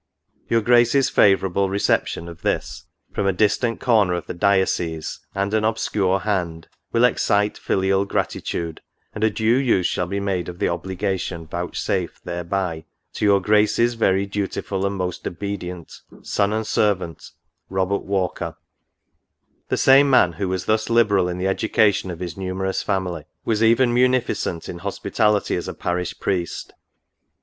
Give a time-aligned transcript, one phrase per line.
[0.49, 3.53] Your Grace's favourable reception of this, from a E 4 56 NOTES.
[3.75, 8.81] distant corner of the diocese, and an obscure hand, will excite filial gratitude,
[9.13, 13.93] and a due use shall be made of the obligation vouchsafed thereby to" Your Grace's
[13.93, 15.93] very dutiful and most obedient
[16.23, 17.23] Son and Servant,«'
[17.69, 18.55] Robert Walker/'
[19.69, 23.61] The same man, ^ho tvas thus liberal in the education of his numerous family, was
[23.61, 26.73] even munificent in hospitality as a parish priest.